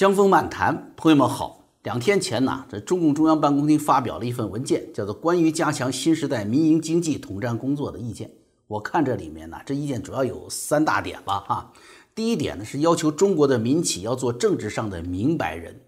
[0.00, 1.62] 江峰漫谈，朋友们好。
[1.82, 8.26] 两天前呢，这中共中央办公厅发表了一份文件，叫做《关于加强新时代民营经济统战工作的意见》。
[8.66, 11.70] 我看这里面呢，这意见主要有三大点吧，哈。
[12.14, 15.78] 第一点呢，是要求中国的民企要做政治上的明白人，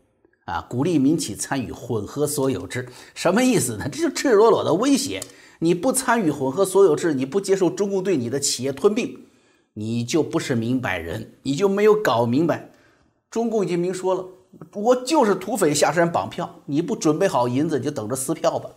[0.45, 2.87] 啊，鼓励民企参与混合所有制。
[3.15, 3.89] 什么意思呢？
[3.91, 5.23] 这就赤裸裸的威胁，
[5.61, 9.21] 你不参与混合所有制，你不接受中共对你的企业吞并，
[9.73, 12.72] 你就不是明白人，你就没有搞明白。
[13.33, 14.25] 中共已经明说了，
[14.75, 18.71] 我就是土匪下山绑票，你不准备好银子，你就等着撕票吧。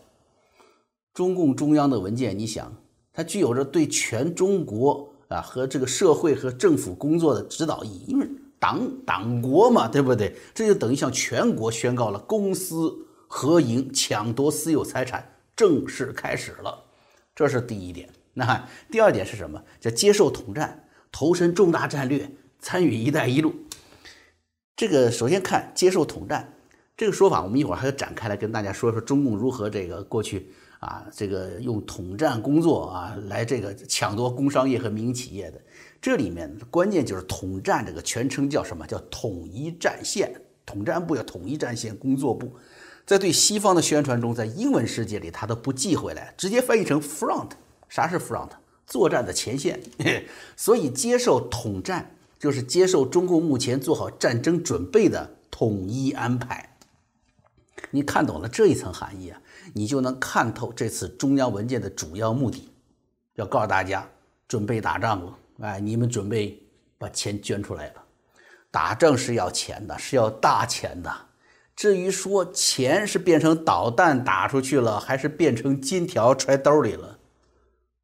[1.14, 2.74] 中共中央的文件，你想，
[3.12, 8.26] 它具有着对全中国啊和这个社会和政府工作的指导意义，因为
[8.58, 10.34] 党党国嘛，对不对？
[10.54, 12.96] 这就等于向全国宣告了公私
[13.28, 16.82] 合营抢夺私有财产正式开始了，
[17.36, 18.10] 这是第一点。
[18.34, 19.62] 那第二点是什么？
[19.82, 23.54] 叫接受统战，投身重大战略，参与“一带一路”。
[24.76, 26.54] 这个首先看接受统战
[26.98, 35.62] 这个说法，我们一会儿还要展开来跟大家说说中共如何这个过去啊，这个用统战工作啊来这个抢夺工商业和民营企业的。
[36.02, 38.86] 这里面关键就是统战这个全称叫什么？
[38.86, 40.34] 叫统一战线，
[40.66, 42.54] 统战部叫统一战线工作部。
[43.06, 47.52] 在对西方的宣传中，在英文世界里他都不忌讳来，直接翻译成 front。
[47.88, 48.50] 啥是 front？
[48.88, 49.80] 作战的前线。
[50.56, 52.15] 所以接受统战。
[52.46, 56.78] 就是接受中共目前做好战争准备的统一安排。
[57.90, 59.42] 你看懂了这一层含义啊，
[59.74, 62.70] 你就能看透这次中央文件的主要目的，
[63.34, 64.08] 要告诉大家
[64.48, 65.36] 准备打仗了。
[65.62, 66.62] 哎，你们准备
[67.00, 68.04] 把钱捐出来了。
[68.70, 71.12] 打仗是要钱的，是要大钱的。
[71.76, 77.18] 至于说钱是变成导弹打出去了，还是变成金条揣兜里了，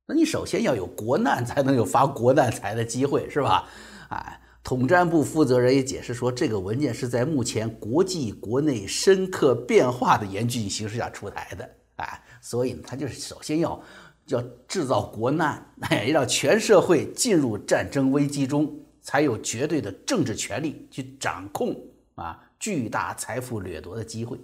[0.08, 3.69] 那你首先要有国难，才能有发国难财的机会，是吧？
[4.12, 11.70] 哎，统战部负责人也解释说，这个文件是在目前国际国内深刻变化的严峻形势下出台的。
[11.95, 13.81] 哎，所以呢，他就是首先要
[14.28, 21.74] 要制造国难，哎，让全社会进入战争危机中，才有绝对的政治权力去掌控
[22.16, 24.38] 啊巨大财富掠夺的机会。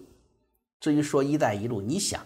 [0.79, 2.25] 至于说“一带一路”，你想，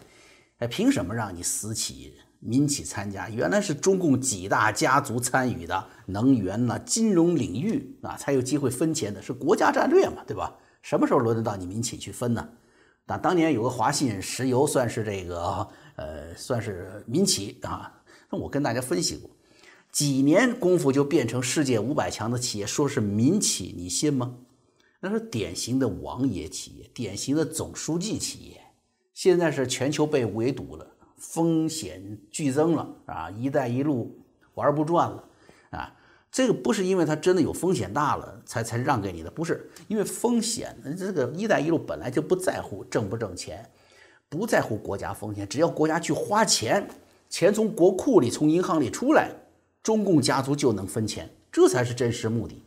[0.59, 2.13] 哎，凭什么让你私企？
[2.43, 10.57] 民企参加原来是中共几大家族参与的能源呐、金融领域啊，才有机会分钱的，是国家战略嘛，对吧？
[10.81, 12.49] 什么时候轮得到你民企去分呢？
[13.05, 18.01] 那当年有个华信石油，算是这个呃，算是民企啊。
[18.31, 19.29] 那我跟大家分析过，
[19.91, 24.35] 几年功夫就变成世界五百强的企业，说是民企，你信吗？
[24.99, 28.61] 那是典型的王爷企业，典型的总书记企业，
[29.13, 30.87] 现在是全球被围堵了。
[31.21, 33.29] 风险剧增了啊！
[33.29, 34.19] 一带一路
[34.55, 35.23] 玩不转了
[35.69, 35.95] 啊！
[36.31, 40.75] 这个不是因为它真的有风险大了才才让给你的，不是因为风险。
[40.97, 43.69] 这个一带一路本来就不在乎挣不挣钱，
[44.29, 46.87] 不在乎国家风险，只要国家去花钱，
[47.29, 49.29] 钱从国库里、从银行里出来，
[49.83, 52.63] 中共家族就能分钱，这才是真实目的。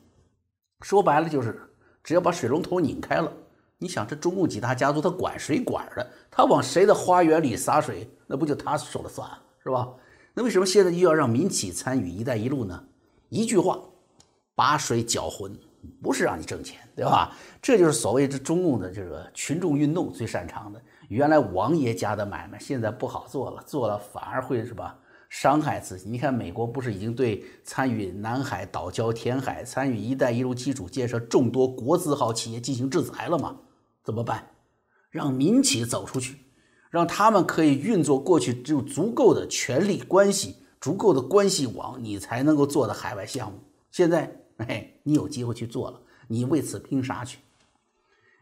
[0.82, 1.60] 说白了就是，
[2.04, 3.32] 只要把水龙头拧开了。
[3.78, 9.30] 你想这中共几大家族，他管谁管的，他往谁的花园里洒水，那不就他说了算，
[9.62, 9.88] 是吧？
[10.34, 12.84] 那为什么现在又要让民企参与“一带一路”呢？
[13.28, 13.78] 一句话，
[14.56, 15.56] 把水搅浑，
[16.02, 17.32] 不是让你挣钱，对吧？
[17.62, 20.82] 这就是所谓这中共的这个群众运动最擅长的。
[21.06, 24.98] 原来王爷家的买卖，现在不好做了，做了反而会是吧？
[25.28, 26.08] 伤害自己。
[26.08, 33.56] 你看美国不是已经对参与南海岛礁填海、参与“一带一路”基础建设众多国字号企业进行制裁了吗？
[34.02, 34.44] 怎么办？
[35.14, 36.34] 让民企走出去，
[36.90, 43.56] 让他们可以运作过去只有足够的权力关系、足够的关系网，你才能够做的海外项目。
[43.92, 47.38] 现在，哎，你有机会去做了，你为此拼杀去。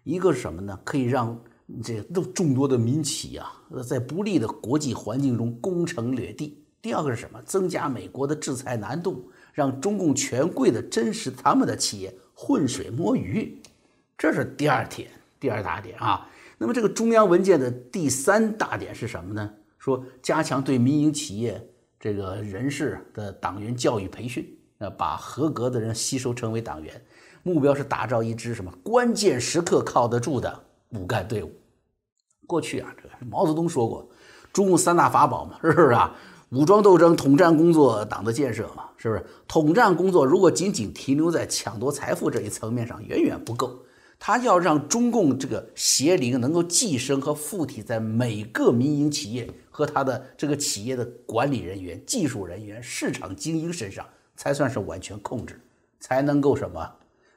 [0.03, 0.81] 一个是什么呢？
[0.83, 1.39] 可以让
[1.85, 3.53] 这都众多的民企啊，
[3.87, 6.59] 在不利的国际环境中攻城略地。
[6.81, 7.39] 第二个是什么？
[7.43, 13.61] 增加美国的制裁难度，让中共权贵的真实他们的企业浑水摸鱼。
[14.17, 15.11] 这是第二点。
[15.39, 16.31] 第二大点啊，
[16.63, 19.51] 那么这个中央文件的第三大点是什么呢？
[19.79, 21.61] 说加强对民营企业
[21.99, 24.49] 这个人士的党员教育培训，
[24.79, 27.05] 呃，把合格的人吸收成为党员，
[27.43, 31.51] 目标是打造一支什么关键时刻靠得住的骨干队伍。
[32.47, 34.09] 过去啊，这个毛泽东说过，
[34.53, 36.15] 中共三大法宝嘛，是不是啊？
[36.51, 39.27] 武装斗争、统战工作、党的建设嘛，是不是？
[39.49, 43.83] 统战工作如果仅仅停留在抢夺财富这一层面上，远远不够。
[44.25, 55.61] 他要让中共这个邪灵能够寄生和附体在每个民营企业和他的这个企业的管理人员、技术人员、市场精英身上，才算是完全控制，
[55.99, 56.89] 才能够什么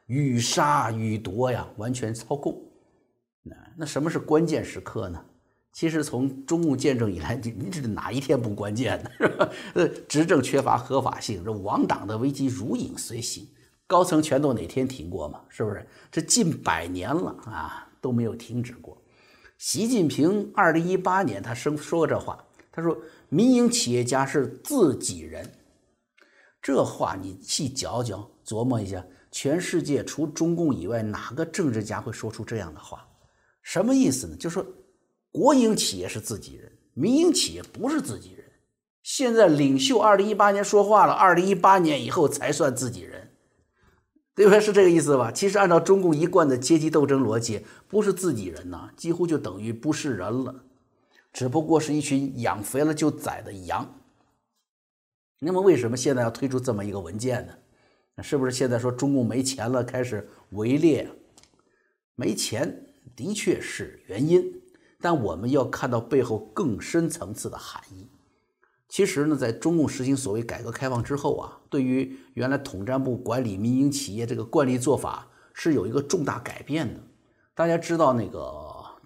[0.06, 2.56] 与杀与夺呀，完全操控。
[3.42, 5.20] 那那什么是关键时刻呢？
[5.74, 9.10] 其实从中共建政以来，你你这哪一天不关键呢？
[9.18, 9.50] 是吧？
[9.74, 13.48] 呃，执政缺乏合法性，这亡党的危机如影随形，
[13.88, 15.42] 高层权斗哪天停过吗？
[15.50, 15.86] 是不是？
[16.12, 18.98] 这近百年了啊，都没有停止过。
[19.58, 22.98] 习近平二零一八年他生说过这话，他说
[23.30, 25.50] ：“民营企业家是自己人。”
[26.62, 33.08] 这话你细嚼嚼琢磨一下，全世界除中共以外，哪个政治家会说出这样的话？
[33.62, 34.36] 什么意思呢？
[34.36, 34.66] 就说
[35.32, 38.44] 国营企业是自己人，民营企业不是自己人。
[39.04, 43.25] 现在领袖二零一八年说话了，二零一八年以后才算自己人，
[44.36, 44.60] 对不对？
[44.60, 45.32] 是这个意思吧？
[45.32, 50.64] 其实按照中共一贯的阶级斗争逻辑，不是自己人呐，几乎就等于不是人了，
[51.32, 54.00] 只不过是一群养肥了就宰的羊。
[55.40, 58.24] 那么为什么现在要推出这么一个文件呢？
[58.24, 61.10] 是不是现在说中共没钱了，开始围猎？
[62.16, 64.62] 没钱的确是原因，
[65.02, 68.08] 但我们要看到背后更深层次的含义。
[68.88, 77.00] 其实呢，在中共实行所谓改革开放之后啊，对于原来统战部管理民营企业这个惯例做法是有一个重大改变的。
[77.54, 78.64] 大家知道那个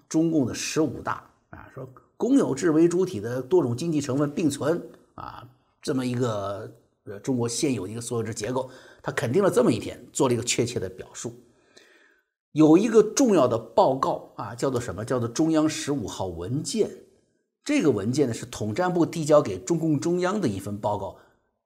[0.08, 4.80] 中共的十五大啊，说公有制为主体的多种经济成分并存
[5.14, 5.48] 啊。
[5.80, 6.70] 这么一个
[7.04, 8.70] 呃，中国现有一个所有制结构，
[9.02, 11.34] 他肯定了这么一点，做了一个确切的表述。
[12.52, 15.04] 有一个重要的报告啊，叫做什么？
[15.04, 16.90] 叫做中央十五号文件。
[17.64, 21.16] 这个文件呢，是统战部递交给中共中央的一份报告。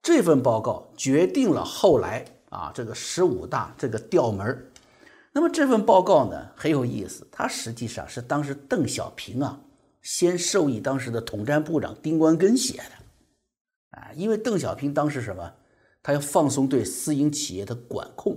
[0.02, 4.70] 这份报告决定了后来啊，这个十五大这个调门
[5.32, 9.58] 那么这份报告呢，很有意思，它实际上是当时邓小平啊，
[10.02, 13.98] 先授意当时的统战部长丁关根写的。
[13.98, 15.52] 啊，因为邓小平当时什么，
[16.02, 18.36] 他要放松对私营企业的管控，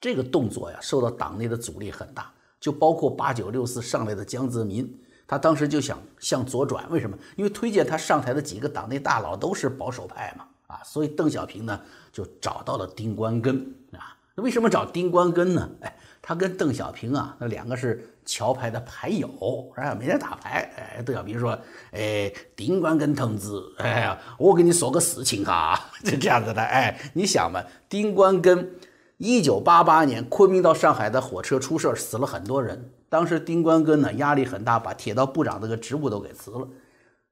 [0.00, 4.88] 这个动作呀，受到党内的阻力很大，就包括八九六四上来的江泽民，
[5.30, 7.16] 他当时就想向左转，为什么？
[7.36, 11.80] 因为推荐他上台的几个党内大佬都是保守派嘛，啊，所以邓小平呢
[12.12, 13.56] 就找到了丁关根
[13.92, 15.70] 啊，那为什么找丁关根呢？
[15.82, 18.04] 哎，他跟邓小平啊，那两个是。
[18.26, 20.70] 桥牌的牌友，啊，每天打牌。
[20.76, 21.58] 哎，邓小平说
[21.90, 26.62] ：“哎，丁关根同志，哎呀，我给你说个事情哈， 就这样子的。
[26.62, 28.70] 哎，你想嘛，丁关根，
[29.16, 32.92] 一九八八年昆明到上海的火车出事死了很多人。
[33.10, 36.66] 当时丁关根呢压力很大，把铁道部长这个职务都给辞了。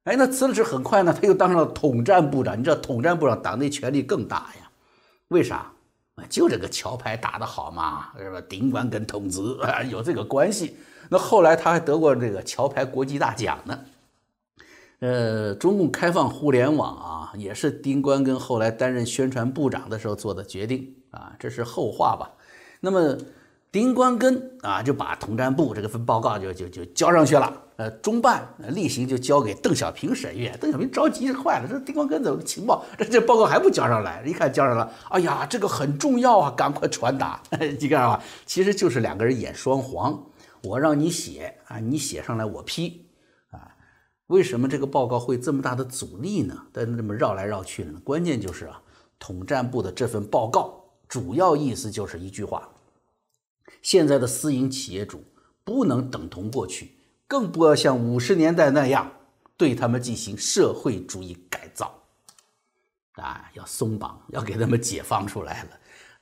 [0.05, 2.59] 哎，那辞了职很快呢，他又当上了统战部长。
[2.59, 4.71] 你知道统战部长党内权力更大呀？
[5.29, 5.73] 为啥？
[6.29, 8.43] 就这个桥牌打得好嘛，是吧？
[8.49, 10.77] 丁关根同志啊，有这个关系。”
[11.09, 13.79] 那后来他还得过这个桥牌国际大奖呢。
[14.99, 22.33] 呃，中共开放互联网啊，也是丁关根后来担任宣传部长的时候做的决定啊，这是后话吧。
[22.81, 23.17] 那么
[23.71, 27.65] 丁关根啊，就把统战部这个份报告就就就交上去了。
[27.77, 32.85] 呃，中办例行就交给邓小平审阅，邓小平着急坏了，这丁关根怎么情报？
[32.97, 34.21] 这这报告还不交上来？
[34.27, 37.41] 一看交上了，哎呀，这个很重要啊，赶快传达。
[37.79, 40.25] 你看吧，其实就是两个人演双簧。
[40.65, 43.07] 我让你写啊，你写上来我批
[43.53, 43.77] 啊。
[44.27, 46.57] 为什么这个报告会这么大的阻力呢？
[46.73, 48.01] 但这么绕来绕去呢？
[48.03, 48.83] 关键就是啊，
[49.21, 52.69] 统战部的这份报告主要意思就是一句话：
[53.83, 55.23] 现在的私营企业主
[55.65, 56.97] 不能等同过去，
[57.27, 59.11] 更不要像五十年代那样
[59.57, 61.93] 对他们进行社会主义改造
[63.15, 65.71] 啊，要松绑，要给他们解放出来了。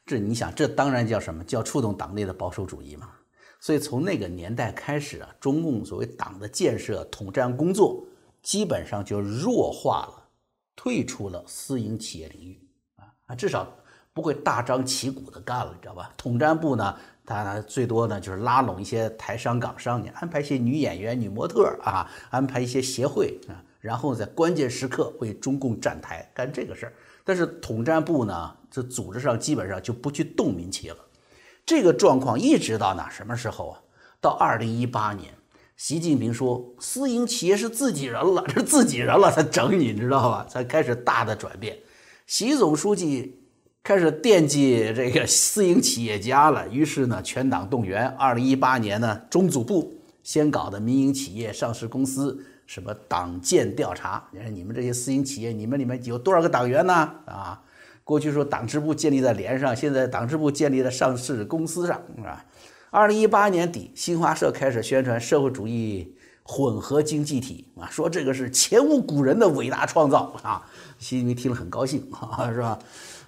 [0.04, 3.10] 这你想，这当然叫什么叫触动党内的保守主义嘛？
[3.58, 8.06] 所以从那个年代开始啊，中共所谓党的建设、统战工作，
[8.42, 10.28] 基本上就弱化了，
[10.76, 13.76] 退出了私营企业领域啊啊，至少
[14.12, 16.12] 不会大张旗鼓的干了，你知道吧？
[16.16, 16.96] 统战部呢，
[17.26, 26.92] 他呢最多呢就是拉拢一些台商、港商，你安排一些女演员、女模特啊，安排一些协会啊，然后在关键时刻为中共站台干这个事儿。
[27.24, 30.96] 但是统战部呢，这组织上基本上就不去动民企了。
[31.66, 33.82] 这个状况一直到哪什么时候啊？
[34.20, 35.34] 到二零一八年，
[35.76, 40.46] 习近平说私营企业是自己人了，是自己人了，才整你你，知道吧？
[40.48, 41.76] 才开始大的转变。
[42.28, 43.40] 习总书记
[43.86, 48.08] 开始惦记这个私营企业家了，于是呢，全党动员。
[48.18, 56.92] 二零一八年呢，中组部先搞的民营企业、上市公司什么党建调查，你看你们这些私营企业，你们里面有多少个党员呢？
[57.26, 57.62] 啊？
[58.02, 62.44] 过去说党支部建立在连上，现在党支部建立在上市公司上，是吧。
[62.90, 66.15] 二零一八年底，新华社开始宣传社会主义
[66.46, 70.64] 混合经济体啊，说这个是前无古人的伟大创造啊。
[70.98, 72.78] 习近平听了很高兴 啊，是吧？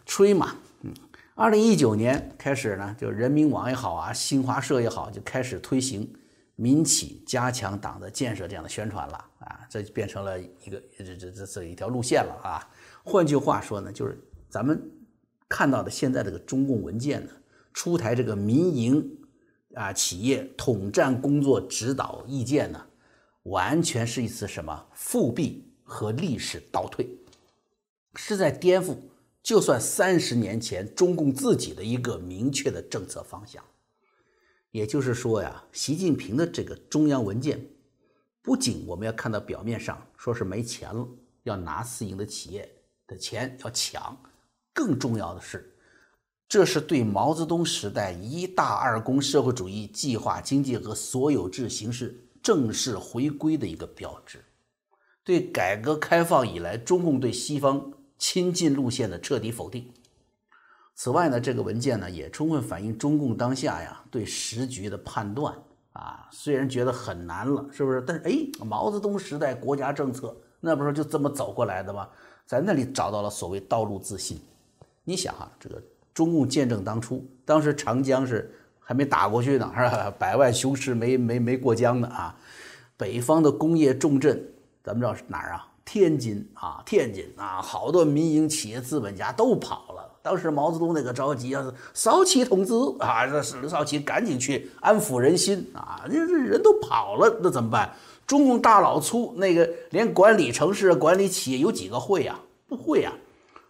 [0.06, 0.94] 吹嘛，嗯。
[1.34, 6.08] 二零一九年开始呢，就人民网也好啊，新华社也好，就开始推行
[6.56, 12.68] 民企加强党的建设这样的宣传了啊，这就变成了一个这这这这一条路线了啊。
[13.04, 14.80] 换句话说呢，就是咱们
[15.48, 17.30] 看到的现在这个中共文件呢，
[17.72, 19.08] 出台这个民营
[19.74, 22.84] 啊企业统战工作指导意见呢，
[23.48, 27.08] 完全是一次什么复辟和历史倒退，
[28.14, 28.96] 是在颠覆。
[29.42, 33.64] 就算三十年前中共自己的一个明确的政策方向，
[34.72, 37.64] 也就是说呀，习近平的这个中央文件，
[38.42, 41.08] 不仅我们要看到表面上说是没钱了，
[41.44, 42.68] 要拿私营的企业
[43.06, 44.14] 的钱要抢，
[44.74, 45.74] 更重要的是，
[46.46, 54.44] 这是对毛泽东时代“一大二公”社会主义计划经济和所有制形式正式回归的一个标志，
[55.24, 57.92] 对改革开放以来中共对西方。
[58.20, 59.92] 亲近路线的彻底否定。
[60.96, 65.54] 此外呢，这个文件呢也充分反映中共当下呀对时局的判断
[65.92, 66.28] 啊。
[66.32, 68.02] 虽然觉得很难了，是不是？
[68.04, 72.08] 但是哎，毛泽东时代国家政策那不是就这么走过来的吗？
[72.44, 74.40] 在那里找到了所谓道路自信。
[75.04, 75.80] 你想哈，这个
[76.12, 78.52] 中共建政当初，当时长江是
[78.88, 80.10] 还没打过去呢， 是吧？
[80.18, 82.34] 百万雄师没没没过江呢啊。
[82.96, 84.42] 北方的工业重镇，
[84.82, 85.68] 咱们知道是哪儿啊？
[85.84, 90.10] 天津啊，天津啊，好多民营企业资本家都跑了。
[90.22, 97.92] 当时毛泽东那个着急啊，少奇同志啊，这是刘少奇赶紧去安抚人心啊，这这人都跑了，那怎么办？
[98.26, 102.40] 中共大老粗那个连管理城市、管理企业有几个会呀？
[102.66, 103.12] 不会呀。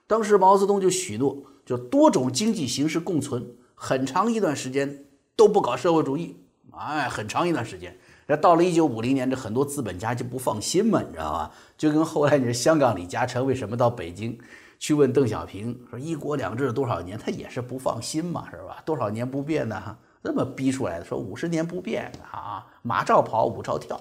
[0.06, 3.44] 当时毛泽东就许诺，就多种经济形式共存，
[3.74, 5.04] 很长一段时间
[5.38, 6.36] 都不搞社会主义，
[6.72, 7.96] 哎，很长一段时间。
[8.26, 11.52] 那到了一九五零年，这很多资本家就不放心嘛，你知道吧？
[11.78, 14.36] 就跟后来你说香港李嘉诚为什么到北京
[14.80, 18.82] 去问邓小平说“一国两制”多少年，他也是不放心嘛，是吧？
[18.84, 19.96] 多少年不变呢？
[20.22, 24.00] 那么逼出来的，说五十年不变啊，马照跑，舞照跳，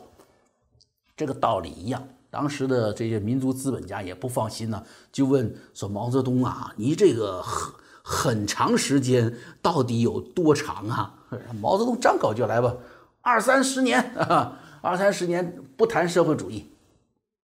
[1.16, 2.04] 这个道理一样。
[2.32, 11.14] 当时的这些民族资本家也不放心呢，就问说：“毛泽东啊，你这个很很长时间到底有多长啊？”
[11.62, 12.76] 毛泽东张口就来吧。
[13.22, 16.70] 二三十年啊， 二三十年不谈社会主义，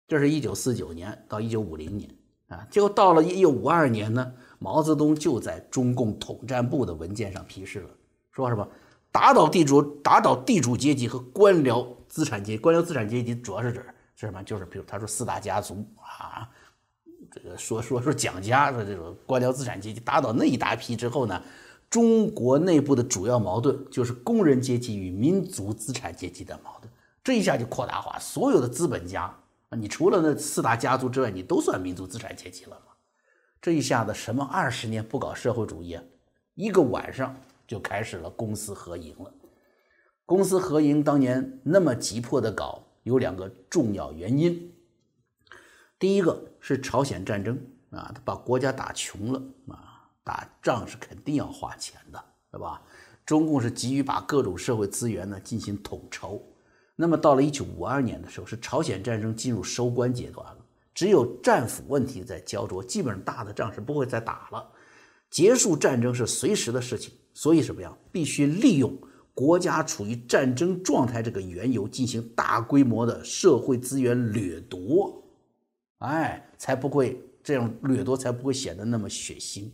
[0.08, 2.10] 这是一九四九年到一九五零年
[2.50, 7.90] 啊，结果到了一九五二年呢，毛泽东就在中共统战部的文件上批示了，
[8.32, 8.68] 说什么
[9.12, 13.84] 打倒地主，打倒地主阶级和官僚资产阶级，官僚资产阶级主要是指
[14.16, 14.44] 是什么？
[14.44, 16.48] 就是比如他说四大家族啊，
[17.32, 21.42] 这个说说说蒋家的这种官僚资产阶级，打倒那一大批之后呢？
[21.94, 26.90] 中国内部的主要矛盾就是工人阶级与民族资产阶级的矛盾，
[27.24, 29.32] 这一下就扩大化，所有的资本家
[29.70, 32.94] 啊，你除了那四大家族之外，你都算民族资产阶级了吗？
[33.62, 36.00] 这一下子什么二十年不搞社会主义，
[36.56, 37.36] 一个晚上
[37.68, 39.32] 就开始了公私合营了。
[40.26, 44.74] 公私合营当年那么急迫的搞，有两个重要原因。
[46.00, 47.56] 第一个是朝鲜战争
[47.92, 49.93] 啊，他把国家打穷了啊。
[50.24, 52.82] 打仗是肯定要花钱的，对吧？
[53.26, 56.42] 中共是急于把各种社会资源呢进行统筹。
[56.96, 60.58] 那么到了一九五二年的时候，是朝鲜战争进入收官阶段了，
[60.94, 64.70] 只有战俘问题在焦灼，基本上大的仗是不会再打了。
[65.30, 67.98] 结束战争是随时的事情，所以什么呀？
[68.12, 68.96] 必须利用
[69.34, 75.24] 国家处于战争状态这个缘由，进行大规模的社会资源掠夺，
[76.00, 79.72] 哎，才不会这样掠夺，才不会显得那么血腥。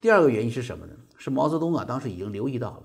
[0.00, 0.94] 第二个原因是什么呢？
[1.18, 2.82] 是毛泽东啊，当时已经留意到了，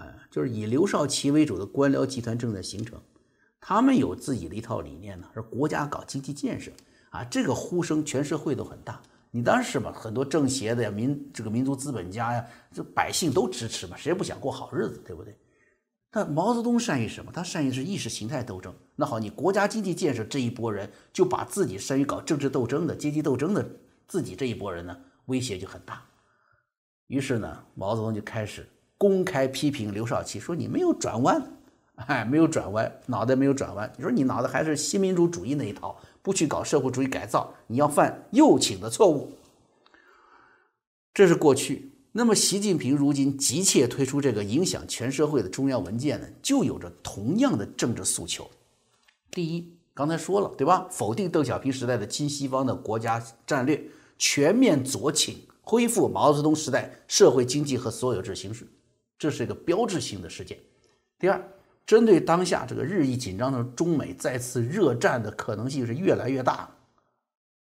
[0.00, 2.98] 哎，就是以刘少奇为主的官僚集团正在形成，
[3.60, 6.70] 他们有自己的一套理念呢，是国家搞经济建设
[7.10, 9.02] 啊，这个呼声全社会都很大。
[9.30, 15.36] 你当时嘛，很多政协的呀、民这个民族资本家呀，这百姓都支持嘛，谁不想过好日子，对不对？
[16.10, 17.30] 但毛泽东善于什么？
[17.30, 18.74] 他善于是意识形态斗争。
[18.96, 23.64] 那好，你国家经济建设这一波人，就把自己善于搞政治斗争的、阶级斗争的
[24.08, 26.02] 自己这一波人呢，威胁就很大。
[27.10, 28.64] 于是呢，毛泽东就开始
[28.96, 31.42] 公开批评刘少奇，说你没有转弯，
[31.96, 33.92] 哎，没有转弯，脑袋没有转弯。
[33.96, 39.32] 你说你脑袋还是新民主主义那一套，不去搞社会主义改造，你要犯右倾的错误。
[41.12, 41.90] 这是过去。
[42.12, 48.48] 那么习近平如今急切推出这个影响全社会的中央文件呢，就有着同样的政治诉求。
[49.32, 50.86] 第一，刚才说了，对吧？
[50.92, 53.82] 否定邓小平时代的亲西方的国家战略，
[54.16, 55.36] 全面左倾。
[55.62, 58.66] 恢复毛泽东时代社会经济和所有制形式，
[59.18, 60.58] 这是一个标志性的事件。
[61.18, 61.42] 第二，
[61.86, 66.68] 针对当下这个日益紧张的中美再次热战的可能性是越来越大，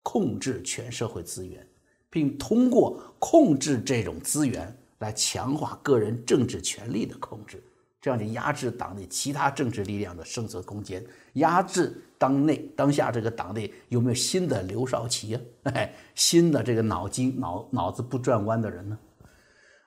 [0.03, 1.65] 控制全社会资源，
[2.09, 7.63] 并通过控制这种资源来强化个人政治权利的控制，
[8.01, 15.41] 这样就压制党内其他政治力量的生存空间，压制当内当下这个党内有没有新的刘少奇啊？
[15.73, 18.97] 哎，新的这个脑筋脑脑子不转弯的人呢？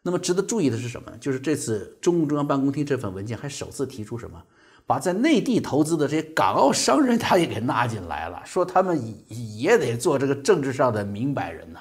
[0.02, 1.18] 那么值得注意的是什么呢？
[1.18, 4.42] 就是这次中共中央办公厅这份文件还首次提出什么？
[4.86, 11.80] 把在内地投资的这些港澳商人，他也给纳进来了，说他们也得做这个政治上的明白人呐。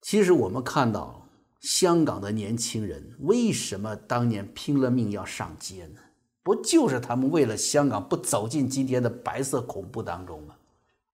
[0.00, 1.28] 其实我们看到
[1.60, 6.00] 香港的年轻人为什么当年拼了命要上街呢？
[6.48, 10.54] 不就是他们为了香港不走进今天的白色恐怖当中吗？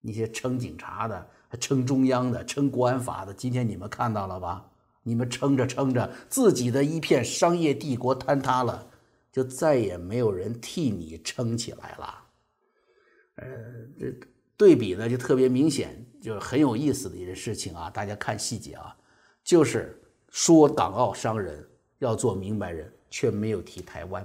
[0.01, 1.27] 那些称警察的、
[1.59, 4.65] 称中央的、称国安法的，今天你们看到了吧？
[5.03, 8.87] 你们撑着撑着，自己的一片商业帝国坍塌了，
[9.33, 12.25] 就再也没有人替你撑起来了。
[13.35, 13.47] 呃，
[13.99, 14.15] 这
[14.57, 17.91] 对比呢就特别明显，就是很有意思的一件事情啊。
[17.91, 18.97] 大家看细节啊，
[19.43, 20.01] 就是
[20.31, 24.25] 说港澳商人要做明白人，却没有提台湾。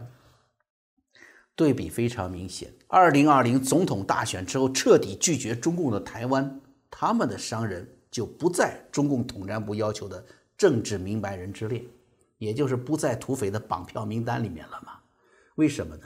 [1.60, 2.74] 对比非常明显。
[2.88, 10.24] 二零二零总统大选之后，彻底拒绝中共的台湾，他们的商人就不在中共统战部要求的。
[10.58, 11.84] 政治明白人之列，
[12.38, 14.94] 也就是不在土匪的绑票名单里面了嘛？
[15.56, 16.04] 为什么呢？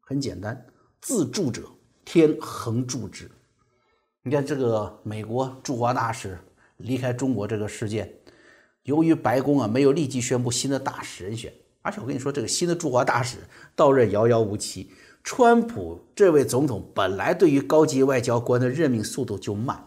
[0.00, 0.66] 很简单，
[1.00, 1.62] 自助者
[2.04, 3.30] 天恒助之。
[4.22, 6.36] 你看这个美国驻华大使
[6.78, 8.12] 离开中国这个事件，
[8.82, 11.52] 由于白宫啊没有立即宣布新的大使人选，
[11.86, 13.38] 而且我跟你说，这个新的驻华大使
[13.76, 14.90] 到任遥遥无期。
[15.22, 19.84] 川普这位总统本来对于高级外交官的任命速度就慢。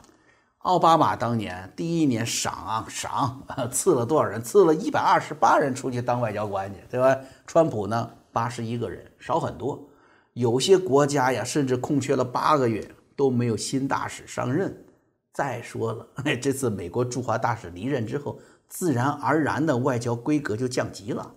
[0.59, 4.41] 奥巴马当年第一年赏赏 赐了多少人？
[4.41, 7.17] 赐了一百二十八人出去当外交官去，对吧？
[7.45, 9.89] 川普呢，八十一个人，少很多。
[10.33, 14.85] 有些国家呀，甚至空缺了八个月都没有新大使上任。
[15.33, 16.07] 再说了，
[16.41, 21.35] 这次美国驻华大使离任之后，自然而然的外交规格就降级了。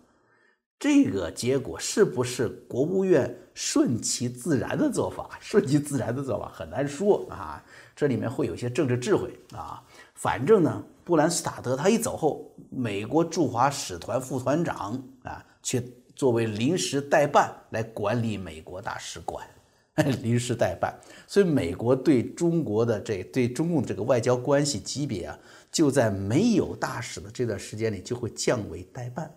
[0.82, 5.38] 这个结果是不是国务院顺其自然的做法？
[5.40, 7.62] 顺其自然的做法很难说啊。
[7.94, 9.80] 这里面会有些政治智慧啊，
[10.16, 15.80] 反正呢，布兰斯塔德他一走后，美国驻华使团副团长啊，却
[16.16, 19.46] 作为临时代办来管理美国大使馆，
[20.20, 20.92] 临时代办。
[21.28, 25.38] 所以美国对中国的这对中共这个外交关系级别啊，
[25.70, 29.32] 就在没有大使的这段时间里就会降为代办。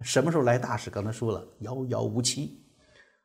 [0.00, 0.90] 什么时候来大使？
[0.90, 2.62] 刚才说了，遥遥无期。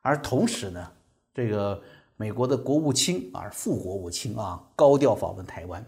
[0.01, 0.91] 而同时呢，
[1.33, 1.81] 这个。
[2.15, 5.83] 美国的国务卿啊，副国务卿啊，高调访问台湾。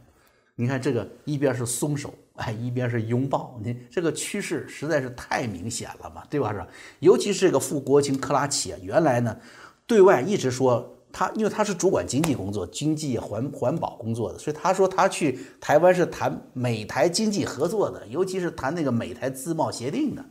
[0.55, 6.51] 你看这个一边是松手，哎，一边是拥抱，你这个趋势实在是太明显了嘛，对吧？
[6.51, 6.67] 是吧？
[6.99, 9.37] 尤其是这个副国务卿克拉奇啊，原来呢，
[9.85, 20.25] 对外一直说他，因为他是主管经济工作、经济环环保工作的，所以他说他去台湾是谈美台经济合作的，尤其是谈那个美台自贸协定的。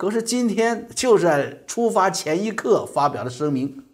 [0.00, 3.84] 可是今天就在出发前一刻发表了声明。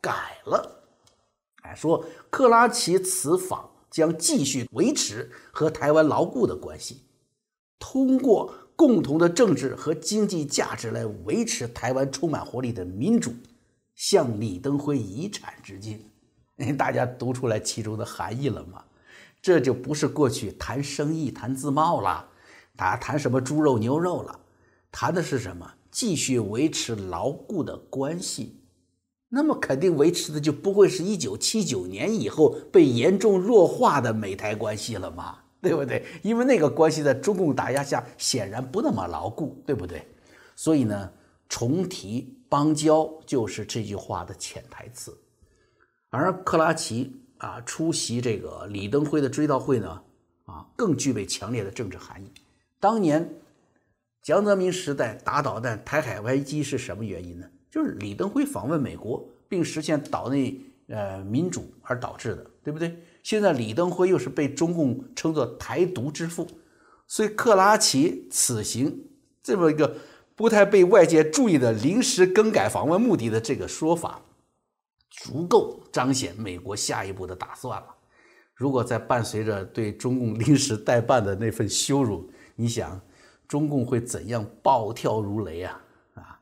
[0.00, 0.84] 改了，
[1.62, 7.02] 哎，说克拉奇此访将继续维持和台湾牢固的关系，
[7.80, 13.32] 通过共同的政治和经济价值来维持台湾充满活力的民主，
[13.96, 16.00] 向李登辉遗产致敬。
[16.78, 18.84] 大家读出来其中的含义了吗？
[19.40, 22.28] 这就不是过去谈生意、谈自贸了，
[22.76, 24.38] 他谈什么猪肉、牛肉了，
[24.92, 25.68] 谈的是什么？
[25.90, 28.60] 继续维持牢固的关系。
[29.28, 36.04] 那么肯定维持的就不会是一九七九年以后被严重弱化的美台关系了嘛，对不对？
[36.22, 40.06] 因为那个关系在中共打压下显然不那么牢固，对不对？
[40.54, 41.10] 所以呢，
[41.48, 45.16] 重提邦交就是这句话的潜台词。
[46.10, 50.02] 而克拉奇啊出席这个李登辉的追悼会呢，
[50.44, 52.30] 啊更具备强烈的政治含义。
[52.78, 53.26] 当年
[54.22, 57.46] 江泽民时代打导弹台海危机是什么原因呢？
[57.68, 62.96] 就是李登辉访问美国，并实现岛内呃民主而导致的，对不对？
[63.22, 66.46] 现在李登辉又是被中共称作台独之父，
[67.08, 69.06] 所以克拉奇此行
[69.42, 69.96] 这么一个
[70.36, 74.22] 不太被外界注意的临时更改访问目的的这个说法，
[75.10, 77.86] 足够彰显美国下一步的打算了。
[78.54, 83.00] 如果再伴随着对中共临时代办的那份羞辱，你想
[83.46, 85.80] 中共会怎样暴跳如雷啊？
[86.14, 86.38] 啊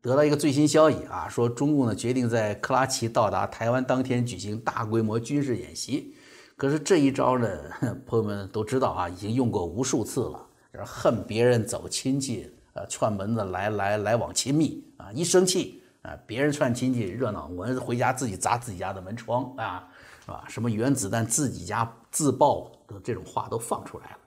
[0.00, 6.14] 得到一个最新消息啊，说中共呢决定在克拉奇到达台湾当天举行大规模军事演习。
[6.56, 7.48] 可是这一招呢，
[8.06, 10.46] 朋友们都知道啊，已经用过无数次了。
[10.84, 19.88] 恨别人走亲戚，呃，串门子来来来往亲密啊，一生气啊，别人串亲戚热闹，我回家自己砸自己家的门窗啊，
[20.24, 20.44] 是吧？
[20.48, 24.18] 什么原子弹自己家自爆的这种话都放出来了。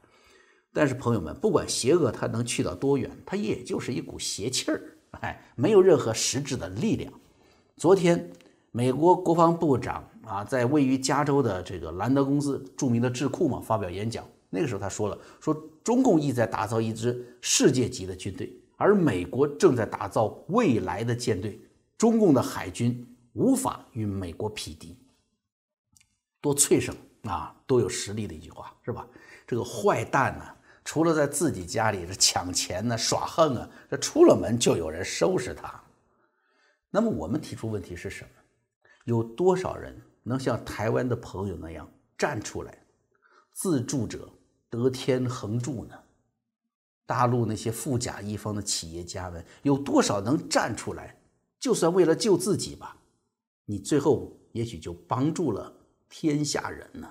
[0.76, 4.82] 但是朋友们，不管邪恶它能去到多远，它也就是一股邪气儿，
[5.22, 7.14] 哎，没有任何实质的力量。
[7.78, 8.30] 昨天，
[8.72, 21.58] 美国国防部长啊，在位于加州的这个兰德公司著名的智库嘛发表演讲，那个时候他说了，说中共意在打造一支世界级的军队，而美国正在打造未来的舰队，
[21.98, 24.98] 中共的海军无法与美国匹敌。
[26.42, 29.08] 多脆生啊，多有实力的一句话是吧？
[29.48, 30.44] 这个坏蛋呢？
[30.86, 35.84] 除了在自己家里这抢钱呢、耍横啊，这出了门就有人收拾他。
[36.92, 38.30] 那么我们提出问题是什么？
[39.04, 42.78] 有多少人能像台湾的朋友那样站出来？
[43.52, 44.30] 自助者
[44.70, 45.96] 得天恒助呢？
[47.08, 51.18] 大陆那些富甲一方的企业家们，有多少能站出来？
[51.60, 52.96] 就算为了救自己吧，
[53.66, 55.74] 你最后也许就帮助了
[56.10, 57.10] 天下人呢。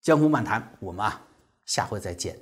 [0.00, 1.26] 江湖漫谈，我们啊。
[1.70, 2.36] 下回再见。